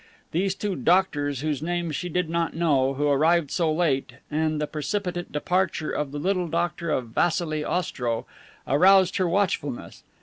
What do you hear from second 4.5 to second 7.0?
the precipitate departure of the little doctor